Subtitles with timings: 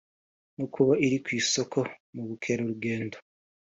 [0.57, 1.81] no kuba iri ku isonga
[2.13, 3.17] mu bukererugendo